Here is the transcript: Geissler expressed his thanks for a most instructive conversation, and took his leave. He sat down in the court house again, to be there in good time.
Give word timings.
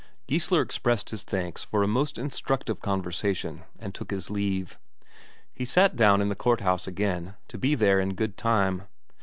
Geissler 0.27 0.63
expressed 0.63 1.11
his 1.11 1.21
thanks 1.23 1.63
for 1.63 1.83
a 1.83 1.87
most 1.87 2.17
instructive 2.17 2.79
conversation, 2.81 3.65
and 3.77 3.93
took 3.93 4.09
his 4.09 4.31
leave. 4.31 4.79
He 5.53 5.63
sat 5.63 5.95
down 5.95 6.23
in 6.23 6.27
the 6.29 6.33
court 6.35 6.61
house 6.61 6.87
again, 6.87 7.35
to 7.49 7.59
be 7.59 7.75
there 7.75 7.99
in 7.99 8.15
good 8.15 8.35
time. 8.35 8.87